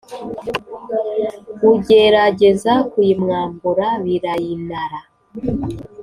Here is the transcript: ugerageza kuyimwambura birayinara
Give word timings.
ugerageza 1.71 2.73
kuyimwambura 2.91 3.87
birayinara 4.03 4.99